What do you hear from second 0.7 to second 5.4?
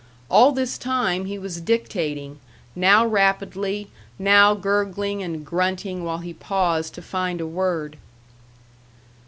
time he was dictating, now rapidly, now gurgling